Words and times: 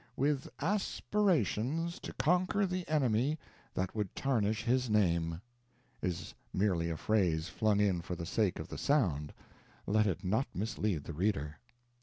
"With 0.15 0.49
aspirations 0.59 1.99
to 1.99 2.11
conquer 2.13 2.65
the 2.65 2.87
enemy 2.87 3.37
that 3.75 3.93
would 3.93 4.15
tarnish 4.15 4.63
his 4.63 4.89
name" 4.89 5.39
is 6.01 6.33
merely 6.51 6.89
a 6.89 6.97
phrase 6.97 7.49
flung 7.49 7.79
in 7.79 8.01
for 8.01 8.15
the 8.15 8.25
sake 8.25 8.57
of 8.57 8.67
the 8.69 8.79
sound 8.79 9.31
let 9.85 10.07
it 10.07 10.23
not 10.23 10.47
mislead 10.55 11.03
the 11.03 11.13
reader. 11.13 11.59